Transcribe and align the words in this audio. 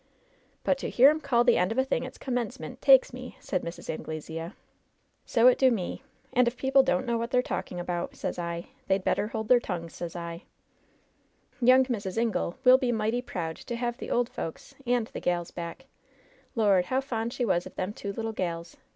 '^ut 0.65 0.77
to 0.77 0.89
hear 0.89 1.11
'em 1.11 1.21
call 1.21 1.43
the 1.43 1.59
end 1.59 1.71
of 1.71 1.77
a. 1.77 1.83
thing 1.85 2.03
its 2.03 2.17
com* 2.17 2.33
menc^neni, 2.33 2.81
takes 2.81 3.13
me," 3.13 3.37
said 3.39 3.61
Mrs. 3.61 3.95
An^^esea. 3.95 4.53
"So 5.27 5.45
it 5.45 5.59
do 5.59 5.69
Hie. 5.77 5.99
And 6.33 6.47
if 6.47 6.57
people 6.57 6.81
dim't 6.81 7.05
know 7.05 7.19
what 7.19 7.29
they're 7.29 7.41
Sit 7.41 7.51
LOVE'S 7.51 7.65
BITTEREST 7.69 7.69
CUE 7.69 7.77
a 7.77 7.81
talklng 7.81 7.81
about, 7.81 8.15
sez 8.15 8.39
I, 8.39 8.67
they'd 8.87 9.03
better 9.03 9.27
hold 9.27 9.47
their 9.47 9.59
tongues, 9.59 9.93
sezL" 9.93 10.41
"Young 11.61 11.85
Mrs. 11.85 12.17
Ingle 12.17 12.55
will 12.63 12.79
be 12.79 12.91
mighty 12.91 13.21
proud 13.21 13.57
to 13.57 13.75
have 13.75 13.99
the 13.99 14.09
old 14.09 14.29
folks 14.29 14.73
and 14.87 15.05
the 15.05 15.19
gals 15.19 15.51
back. 15.51 15.85
Lord! 16.55 16.85
how 16.85 16.99
fond 16.99 17.31
she 17.31 17.45
was 17.45 17.67
of 17.67 17.75
them 17.75 17.93
two 17.93 18.11
little 18.11 18.33
gals. 18.33 18.77